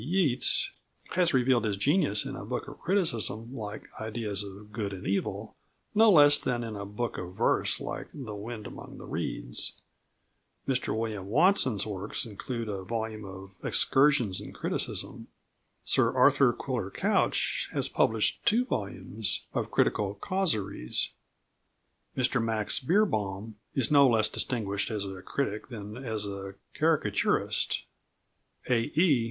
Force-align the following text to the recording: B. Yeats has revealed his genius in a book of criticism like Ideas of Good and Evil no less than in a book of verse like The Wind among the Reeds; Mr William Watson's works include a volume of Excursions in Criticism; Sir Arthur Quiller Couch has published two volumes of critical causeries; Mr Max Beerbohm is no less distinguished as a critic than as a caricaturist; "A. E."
B. 0.01 0.07
Yeats 0.07 0.71
has 1.11 1.31
revealed 1.31 1.63
his 1.63 1.77
genius 1.77 2.25
in 2.25 2.35
a 2.35 2.43
book 2.43 2.67
of 2.67 2.79
criticism 2.79 3.55
like 3.55 3.83
Ideas 3.99 4.41
of 4.43 4.71
Good 4.71 4.93
and 4.93 5.05
Evil 5.05 5.55
no 5.93 6.09
less 6.09 6.39
than 6.41 6.63
in 6.63 6.75
a 6.75 6.87
book 6.87 7.19
of 7.19 7.35
verse 7.37 7.79
like 7.79 8.07
The 8.11 8.33
Wind 8.33 8.65
among 8.65 8.97
the 8.97 9.05
Reeds; 9.05 9.73
Mr 10.67 10.97
William 10.97 11.27
Watson's 11.27 11.85
works 11.85 12.25
include 12.25 12.67
a 12.67 12.81
volume 12.81 13.25
of 13.25 13.57
Excursions 13.63 14.41
in 14.41 14.53
Criticism; 14.53 15.27
Sir 15.83 16.11
Arthur 16.17 16.51
Quiller 16.51 16.89
Couch 16.89 17.69
has 17.71 17.87
published 17.87 18.43
two 18.43 18.65
volumes 18.65 19.45
of 19.53 19.69
critical 19.69 20.15
causeries; 20.15 21.09
Mr 22.17 22.43
Max 22.43 22.79
Beerbohm 22.79 23.53
is 23.75 23.91
no 23.91 24.07
less 24.07 24.27
distinguished 24.27 24.89
as 24.89 25.05
a 25.05 25.21
critic 25.21 25.67
than 25.69 25.95
as 25.95 26.25
a 26.25 26.55
caricaturist; 26.73 27.83
"A. 28.67 28.77
E." 28.99 29.19